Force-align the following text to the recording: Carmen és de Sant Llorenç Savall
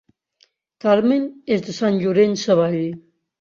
Carmen 0.85 1.27
és 1.57 1.61
de 1.67 1.77
Sant 1.81 2.01
Llorenç 2.01 2.47
Savall 2.47 2.81